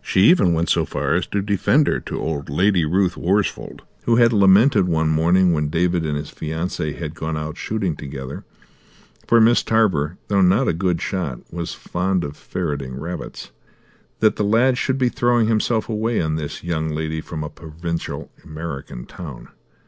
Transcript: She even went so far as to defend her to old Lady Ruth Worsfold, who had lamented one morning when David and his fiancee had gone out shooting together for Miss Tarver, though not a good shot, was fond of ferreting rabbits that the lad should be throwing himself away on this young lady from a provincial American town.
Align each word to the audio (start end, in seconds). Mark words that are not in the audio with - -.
She 0.00 0.20
even 0.26 0.52
went 0.52 0.68
so 0.68 0.84
far 0.84 1.12
as 1.16 1.26
to 1.26 1.42
defend 1.42 1.88
her 1.88 1.98
to 1.98 2.20
old 2.20 2.48
Lady 2.48 2.84
Ruth 2.84 3.16
Worsfold, 3.16 3.82
who 4.04 4.14
had 4.14 4.32
lamented 4.32 4.86
one 4.86 5.08
morning 5.08 5.52
when 5.52 5.70
David 5.70 6.06
and 6.06 6.16
his 6.16 6.30
fiancee 6.30 6.92
had 6.92 7.16
gone 7.16 7.36
out 7.36 7.56
shooting 7.56 7.96
together 7.96 8.44
for 9.26 9.40
Miss 9.40 9.64
Tarver, 9.64 10.18
though 10.28 10.40
not 10.40 10.68
a 10.68 10.72
good 10.72 11.00
shot, 11.02 11.40
was 11.52 11.74
fond 11.74 12.22
of 12.22 12.36
ferreting 12.36 12.94
rabbits 13.00 13.50
that 14.20 14.36
the 14.36 14.44
lad 14.44 14.78
should 14.78 14.98
be 14.98 15.08
throwing 15.08 15.48
himself 15.48 15.88
away 15.88 16.20
on 16.22 16.36
this 16.36 16.62
young 16.62 16.90
lady 16.90 17.20
from 17.20 17.42
a 17.42 17.50
provincial 17.50 18.30
American 18.44 19.04
town. 19.04 19.48